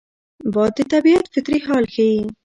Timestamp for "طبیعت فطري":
0.93-1.59